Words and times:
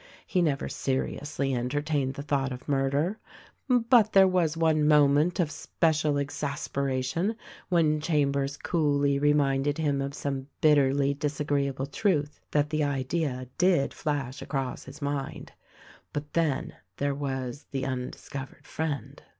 He 0.25 0.41
never 0.41 0.67
seriously 0.67 1.53
entertained 1.53 2.15
the 2.15 2.23
thought 2.23 2.51
of 2.51 2.67
murder; 2.67 3.19
but 3.69 4.13
there 4.13 4.27
was 4.27 4.57
one 4.57 4.87
moment 4.87 5.39
of 5.39 5.51
special 5.51 6.17
exasperation 6.17 7.35
when 7.69 8.01
Chambers 8.01 8.57
coolly 8.57 9.19
reminded 9.19 9.77
him 9.77 10.01
of 10.01 10.15
some 10.15 10.47
bitterly 10.59 11.13
dis 11.13 11.39
agreeable 11.39 11.85
truth 11.85 12.39
that 12.49 12.71
the 12.71 12.83
idea 12.83 13.47
did 13.59 13.93
flash 13.93 14.41
across 14.41 14.85
his 14.85 15.03
mind. 15.03 15.51
But 16.13 16.33
then, 16.33 16.73
there 16.97 17.13
was 17.13 17.67
the 17.69 17.85
undiscovered 17.85 18.65
friend 18.65 19.21